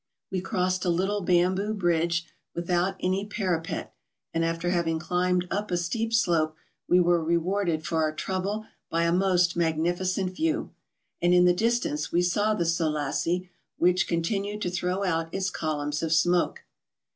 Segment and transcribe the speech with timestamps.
[0.31, 3.89] We crossed a little bamboo bridge without any pa¬ rapet,
[4.33, 6.55] and after having climbed up a steep slope
[6.89, 10.71] we were rewarded for our trouble by a most magnificent view.
[11.21, 16.01] And in the distance we saw the Soelassie, which continued to throw out its columns
[16.01, 16.63] of smoke.